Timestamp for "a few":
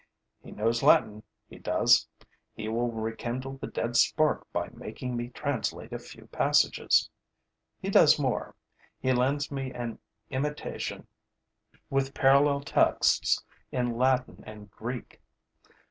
5.93-6.25